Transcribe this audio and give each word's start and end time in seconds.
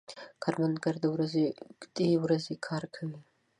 کروندګر 0.43 0.95
د 1.03 1.05
ورځې 1.15 1.43
اوږدې 1.61 2.09
ورځې 2.23 2.55
کار 2.67 2.83
کوي 2.95 3.19